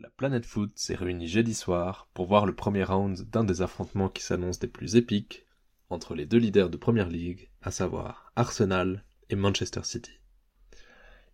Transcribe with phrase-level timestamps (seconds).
[0.00, 4.08] La planète foot s'est réunie jeudi soir pour voir le premier round d'un des affrontements
[4.08, 5.44] qui s'annoncent des plus épiques
[5.90, 10.12] entre les deux leaders de Première League, à savoir Arsenal et Manchester City.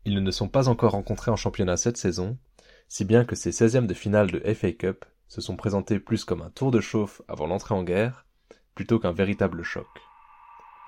[0.07, 2.39] Ils ne se sont pas encore rencontrés en championnat cette saison,
[2.89, 6.41] si bien que ces 16e de finale de FA Cup se sont présentés plus comme
[6.41, 8.25] un tour de chauffe avant l'entrée en guerre,
[8.75, 9.89] plutôt qu'un véritable choc.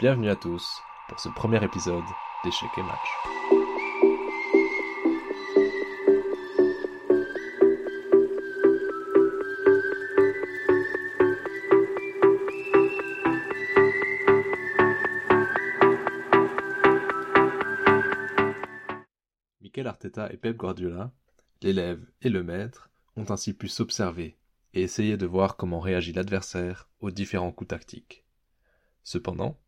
[0.01, 0.67] Bienvenue à tous
[1.11, 2.05] pour ce premier épisode
[2.43, 3.56] d'Échec et Match.
[19.85, 21.13] Arteta et Pep Guardiola,
[21.61, 24.37] l'élève et le maître, ont ainsi pu s'observer
[24.73, 28.25] et essayer de voir comment réagit l'adversaire aux différents coups tactiques.
[29.05, 29.59] Cependant,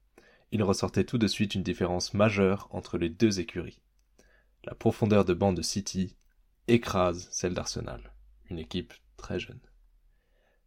[0.52, 3.80] il ressortait tout de suite une différence majeure entre les deux écuries.
[4.64, 6.16] La profondeur de banc de City
[6.68, 8.12] écrase celle d'Arsenal,
[8.48, 9.60] une équipe très jeune.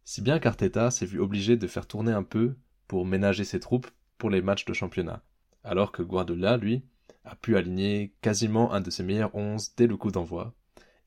[0.04, 2.56] Si bien qu'Arteta s'est vu obligé de faire tourner un peu
[2.88, 5.22] pour ménager ses troupes pour les matchs de championnat,
[5.64, 6.84] alors que Guardiola, lui,
[7.24, 10.54] a pu aligner quasiment un de ses meilleurs onze dès le coup d'envoi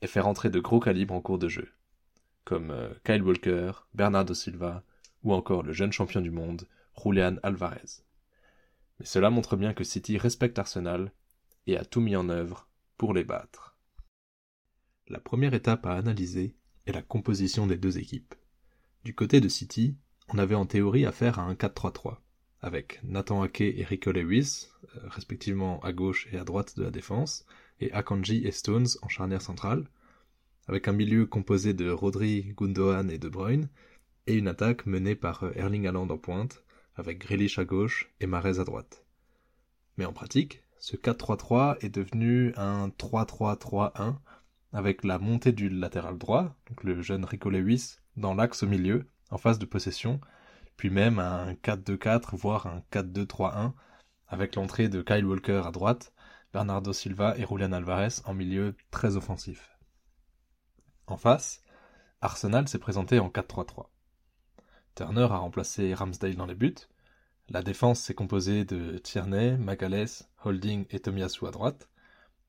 [0.02, 1.70] et faire entrer de gros calibres en cours de jeu,
[2.44, 4.84] comme euh, Kyle Walker, Bernardo Silva
[5.24, 6.68] ou encore le jeune champion du monde,
[7.04, 8.04] Julian Alvarez.
[9.00, 11.12] Mais cela montre bien que City respecte Arsenal
[11.68, 13.76] et a tout mis en œuvre pour les battre.
[15.08, 16.56] La première étape à analyser
[16.86, 18.36] est la composition des deux équipes.
[19.04, 19.98] Du côté de City,
[20.30, 22.18] on avait en théorie affaire à un 4-3-3
[22.66, 24.70] avec Nathan Ake et Rico Lewis,
[25.04, 27.46] respectivement à gauche et à droite de la défense,
[27.80, 29.86] et Akanji et Stones en charnière centrale,
[30.68, 33.70] avec un milieu composé de Rodri, Gundogan et De Bruyne,
[34.28, 36.64] et une attaque menée par euh, Erling Haaland en pointe,
[36.96, 39.04] avec Grealish à gauche et Mahrez à droite.
[39.98, 44.16] Mais en pratique, ce 4-3-3 est devenu un 3-3-3-1,
[44.74, 49.08] avec la montée du latéral droit, donc le jeune Rico Lewis, dans l'axe au milieu,
[49.30, 50.20] en phase de possession,
[50.78, 53.74] puis même un 4-2-4, voire un 4-2-3-1,
[54.28, 56.14] avec l'entrée de Kyle Walker à droite,
[56.54, 59.78] Bernardo Silva et Julian Alvarez en milieu très offensif.
[61.08, 61.62] En face,
[62.22, 63.88] Arsenal s'est présenté en 4-3-3.
[64.96, 66.76] Turner a remplacé Ramsdale dans les buts,
[67.50, 71.90] la défense s'est composée de Tierney, Magalès, Holding et Tomiyasu à droite,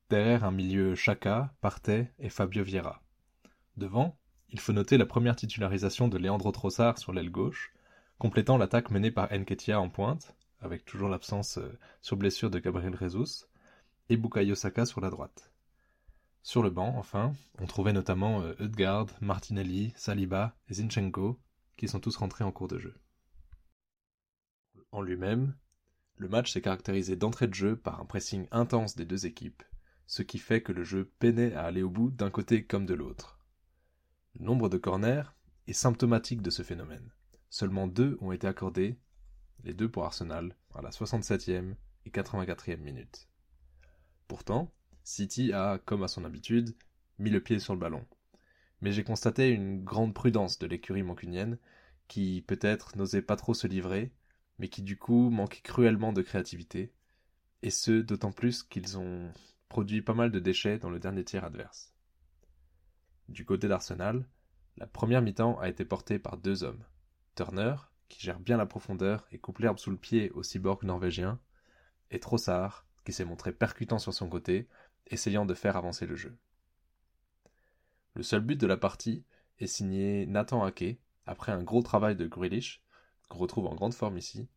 [0.09, 3.03] derrière un milieu Chaka, Partey et Fabio Vieira.
[3.75, 4.17] Devant,
[4.49, 7.73] il faut noter la première titularisation de Leandro Trossard sur l'aile gauche,
[8.17, 10.35] complétant l'attaque menée par Nketia en pointe,
[10.67, 13.45] avec toujours l'absence euh, sur blessure de Gabriel Jesus,
[14.09, 15.51] et Bukayo Saka sur la droite.
[16.43, 21.39] Sur le banc, enfin, on trouvait notamment euh, Edgard, Martinelli, Saliba et Zinchenko,
[21.77, 22.95] qui sont tous rentrés en cours de jeu.
[24.91, 25.55] En lui-même,
[26.15, 29.63] le match s'est caractérisé d'entrée de jeu par un pressing intense des deux équipes,
[30.05, 32.93] ce qui fait que le jeu peinait à aller au bout d'un côté comme de
[32.93, 33.39] l'autre.
[34.39, 35.33] Le nombre de corners
[35.67, 37.11] est symptomatique de ce phénomène.
[37.49, 38.99] Seulement deux ont été accordés,
[39.63, 41.75] les deux pour Arsenal, à la 67e
[42.05, 43.27] et 84e minute.
[44.27, 44.71] Pourtant,
[45.03, 46.75] City a, comme à son habitude,
[47.19, 48.05] mis le pied sur le ballon.
[48.81, 51.57] Mais j'ai constaté une grande prudence de l'écurie mancunienne,
[52.07, 54.11] qui peut-être n'osait pas trop se livrer,
[54.59, 56.93] mais qui du coup manquait cruellement de créativité,
[57.63, 59.31] et ce d'autant plus qu'ils ont
[59.69, 61.93] produit pas mal de déchets dans le dernier tiers adverse.
[63.29, 64.25] Du côté d'Arsenal,
[64.77, 66.83] la première mi-temps a été portée par deux hommes,
[67.35, 67.75] Turner,
[68.09, 71.39] qui gère bien la profondeur et coupe l'herbe sous le pied au cyborg norvégien,
[72.11, 74.67] et Trossard, qui s'est montré percutant sur son côté,
[75.07, 76.37] essayant de faire avancer le jeu.
[78.15, 79.23] Le seul but de la partie
[79.59, 82.81] est signé Nathan Ake, après un gros travail de Grealish,
[83.29, 84.47] qu'on retrouve en grande forme ici,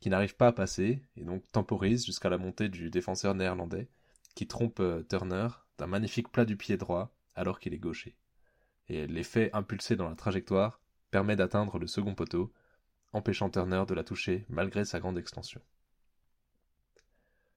[0.00, 3.88] qui n'arrive pas à passer et donc temporise jusqu'à la montée du défenseur néerlandais,
[4.34, 8.16] qui trompe euh, Turner d'un magnifique plat du pied droit alors qu'il est gaucher.
[8.88, 10.80] Et l'effet impulsé dans la trajectoire
[11.10, 12.52] permet d'atteindre le second poteau,
[13.14, 15.62] empêchant Turner de la toucher malgré sa grande extension.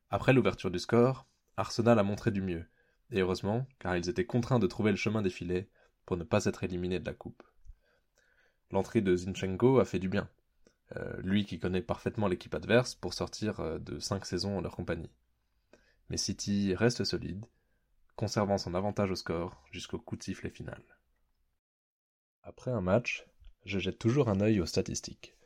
[0.10, 2.66] Après l'ouverture du score, Arsenal a montré du mieux,
[3.12, 5.70] et heureusement, car ils étaient contraints de trouver le chemin des filets
[6.06, 7.44] pour ne pas être éliminés de la coupe.
[8.72, 10.30] L'entrée de Zinchenko a fait du bien,
[10.96, 14.76] euh, lui qui connaît parfaitement l'équipe adverse pour sortir euh, de cinq saisons en leur
[14.76, 15.12] compagnie.
[16.10, 17.46] Mais City reste solide,
[18.16, 20.82] conservant son avantage au score jusqu'au coup de sifflet final.
[22.44, 23.28] Après un match,
[23.66, 25.37] je jette toujours un œil aux statistiques,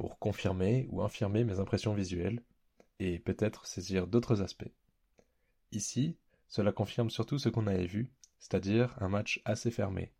[0.00, 2.42] pour confirmer ou infirmer mes impressions visuelles,
[3.00, 4.72] et peut-être saisir d'autres aspects.
[5.72, 6.16] Ici,
[6.48, 10.10] cela confirme surtout ce qu'on avait vu, c'est-à-dire un match assez fermé.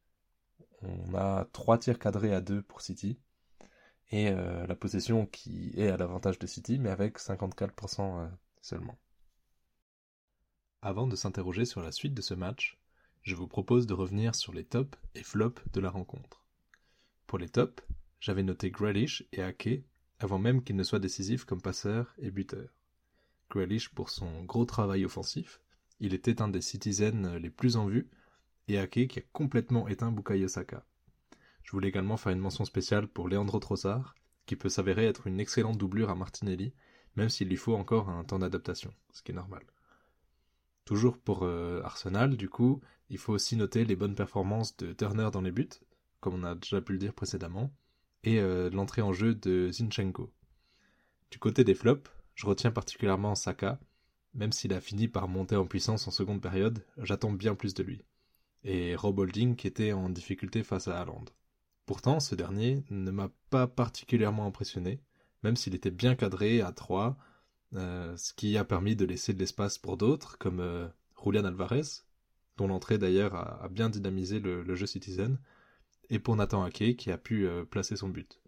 [0.82, 3.18] On a trois tirs cadrés à deux pour City,
[4.10, 8.28] et euh, la possession qui est à l'avantage de City, mais avec 54% euh,
[8.60, 8.98] seulement.
[10.82, 12.78] Avant de s'interroger sur la suite de ce match,
[13.22, 16.44] je vous propose de revenir sur les tops et flops de la rencontre.
[17.26, 17.82] Pour les tops,
[18.20, 19.82] j'avais noté Grealish et Ake
[20.18, 22.68] avant même qu'il ne soit décisif comme passeur et buteur.
[23.50, 25.60] Grealish pour son gros travail offensif,
[25.98, 28.08] il était un des citizens les plus en vue,
[28.68, 30.84] et Ake qui a complètement éteint Bukayo Saka.
[31.62, 34.14] Je voulais également faire une mention spéciale pour Leandro Trossard,
[34.46, 36.74] qui peut s'avérer être une excellente doublure à Martinelli,
[37.16, 39.62] même s'il lui faut encore un temps d'adaptation, ce qui est normal.
[40.84, 45.28] Toujours pour euh, Arsenal, du coup, il faut aussi noter les bonnes performances de Turner
[45.32, 45.68] dans les buts,
[46.20, 47.72] comme on a déjà pu le dire précédemment,
[48.24, 50.32] et euh, l'entrée en jeu de Zinchenko.
[51.30, 53.78] Du côté des flops, je retiens particulièrement Saka,
[54.34, 57.82] même s'il a fini par monter en puissance en seconde période, j'attends bien plus de
[57.82, 58.04] lui.
[58.62, 61.24] Et Rob Holding qui était en difficulté face à Haaland.
[61.86, 65.00] Pourtant, ce dernier ne m'a pas particulièrement impressionné,
[65.42, 67.16] même s'il était bien cadré à 3,
[67.74, 70.88] euh, ce qui a permis de laisser de l'espace pour d'autres, comme euh,
[71.24, 72.02] Julian Alvarez,
[72.56, 75.38] dont l'entrée d'ailleurs a, bien dynamisé le, jeu Citizen,
[76.10, 78.40] et pour Nathan Ake qui a pu euh, placer son but.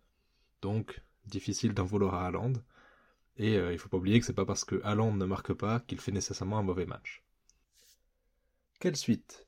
[0.61, 2.53] Donc, difficile d'en vouloir à Haaland,
[3.38, 5.99] et il faut pas oublier que c'est pas parce que Haaland ne marque pas qu'il
[5.99, 7.23] fait nécessairement un mauvais match.
[8.79, 9.47] Quelle suite?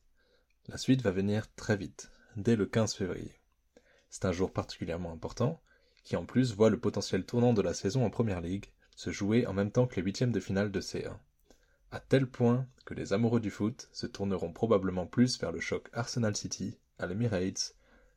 [0.69, 3.39] La suite va venir très vite, dès le 15 février.
[4.09, 5.61] C'est un jour particulièrement important,
[6.05, 9.47] qui en plus voit le potentiel tournant de la saison en Première Ligue se jouer
[9.47, 11.17] en même temps que les huitièmes de finale de C1,
[11.91, 15.89] à tel point que les amoureux du foot se tourneront probablement plus vers le choc
[15.93, 17.75] Arsenal City à l'Emirates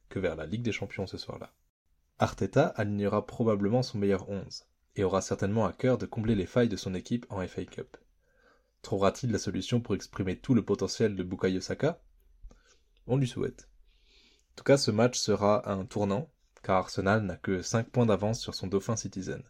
[0.10, 1.54] que vers la Ligue des Champions ce soir-là.
[2.20, 4.66] Arteta alignera probablement son meilleur 11
[4.96, 7.98] et aura certainement à cœur de combler les failles de son équipe en FA Cup.
[8.82, 12.02] Trouvera-t-il la solution pour exprimer tout le potentiel de Bukayo Saka?
[13.06, 13.70] On lui souhaite.
[14.52, 16.32] En tout cas, ce match sera un tournant,
[16.64, 19.44] car Arsenal n'a que 5 points d'avance sur son dauphin Citizen.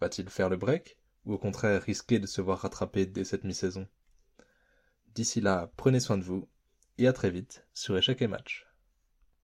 [0.00, 3.88] Va-t-il faire le break ou au contraire risquer de se voir rattraper dès cette mi-saison?
[5.14, 6.48] D'ici là, prenez soin de vous
[6.98, 8.65] et à très vite sur Échec et Match.